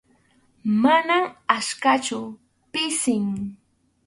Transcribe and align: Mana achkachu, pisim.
Mana 0.81 1.17
achkachu, 1.57 2.19
pisim. 2.71 3.25